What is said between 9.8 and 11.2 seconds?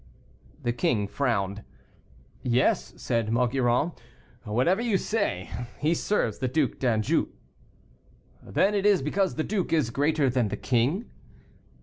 greater than the king."